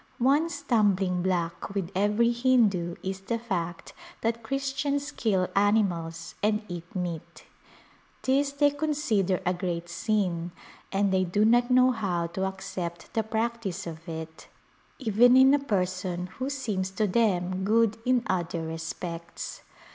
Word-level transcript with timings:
One 0.17 0.49
stumbling 0.49 1.21
block 1.21 1.75
with 1.75 1.91
every 1.93 2.31
Hindu 2.31 2.95
is 3.03 3.19
the 3.19 3.37
fact 3.37 3.93
that 4.21 4.41
Christians 4.41 5.11
kill 5.11 5.47
animals 5.55 6.33
and 6.41 6.63
eat 6.67 6.95
meat. 6.95 7.43
This 8.23 8.51
they 8.51 8.69
Distmgicished 8.71 8.79
Visitors 8.79 8.79
consider 8.79 9.41
a 9.45 9.53
great 9.53 9.89
sin 9.89 10.53
and 10.91 11.13
they 11.13 11.23
do 11.23 11.45
not 11.45 11.69
know 11.69 11.91
how 11.91 12.25
to 12.25 12.47
ac 12.47 12.61
cept 12.61 13.13
the 13.13 13.21
practice 13.21 13.85
of 13.85 14.09
it, 14.09 14.47
even 14.97 15.37
in 15.37 15.53
a 15.53 15.59
person 15.59 16.29
who 16.39 16.49
seems 16.49 16.89
to 16.89 17.05
them 17.05 17.63
good 17.63 17.99
in 18.03 18.23
other 18.25 18.63
respects. 18.65 19.61